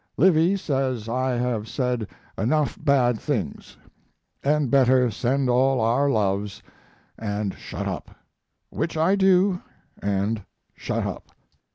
Livy 0.17 0.57
says 0.57 1.07
I 1.07 1.33
have 1.33 1.67
said 1.67 2.07
enough 2.35 2.75
bad 2.83 3.19
things, 3.19 3.77
and 4.43 4.71
better 4.71 5.11
send 5.11 5.47
all 5.47 5.79
our 5.79 6.09
loves 6.09 6.63
& 7.15 7.55
shut 7.59 7.87
up. 7.87 8.09
Which 8.71 8.97
I 8.97 9.15
do 9.15 9.61
and 10.01 10.41
shut 10.75 11.05
up. 11.05 11.29